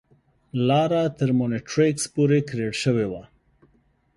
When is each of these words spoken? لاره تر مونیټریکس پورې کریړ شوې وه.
لاره 0.67 1.03
تر 1.17 1.29
مونیټریکس 1.37 2.03
پورې 2.13 2.39
کریړ 2.49 2.73
شوې 2.83 3.05
وه. 3.11 3.23